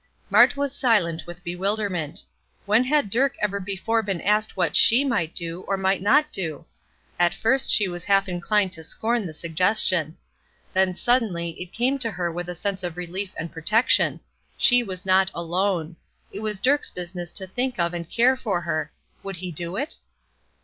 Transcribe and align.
Mart 0.31 0.57
was 0.57 0.75
silent 0.75 1.27
with 1.27 1.43
bewilderment. 1.43 2.23
When 2.65 2.85
had 2.85 3.11
Dirk 3.11 3.35
ever 3.39 3.59
before 3.59 4.01
been 4.01 4.19
asked 4.21 4.57
what 4.57 4.75
she 4.75 5.05
might 5.05 5.35
do, 5.35 5.61
or 5.67 5.77
might 5.77 6.01
not 6.01 6.31
do? 6.33 6.65
At 7.19 7.35
first 7.35 7.69
she 7.69 7.87
was 7.87 8.05
half 8.05 8.27
inclined 8.27 8.73
to 8.73 8.83
scorn 8.83 9.27
the 9.27 9.33
suggestion. 9.35 10.17
Then, 10.73 10.95
suddenly, 10.95 11.51
it 11.61 11.71
came 11.71 11.99
to 11.99 12.09
her 12.09 12.31
with 12.31 12.49
a 12.49 12.55
sense 12.55 12.81
of 12.81 12.97
relief 12.97 13.35
and 13.37 13.51
protection: 13.51 14.21
she 14.57 14.81
was 14.81 15.05
not 15.05 15.29
alone; 15.35 15.97
it 16.31 16.39
was 16.39 16.59
Dirk's 16.59 16.89
business 16.89 17.31
to 17.33 17.45
think 17.45 17.77
of 17.77 17.93
and 17.93 18.09
care 18.09 18.35
for 18.35 18.61
her. 18.61 18.91
Would 19.21 19.35
he 19.35 19.51
do 19.51 19.75
it? 19.77 19.97